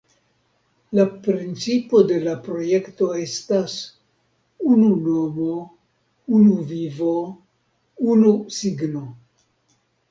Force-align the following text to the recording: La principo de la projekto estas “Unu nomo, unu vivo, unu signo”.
La 0.99 1.03
principo 1.27 2.01
de 2.11 2.17
la 2.23 2.33
projekto 2.47 3.11
estas 3.25 3.77
“Unu 4.71 4.89
nomo, 5.05 5.51
unu 6.41 6.59
vivo, 6.75 7.15
unu 8.17 8.37
signo”. 8.61 9.07